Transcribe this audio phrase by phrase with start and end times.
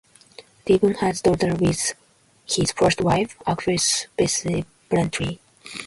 [0.63, 1.93] Steven has a daughter with
[2.47, 5.37] his first wife, actress Betsy Brantley.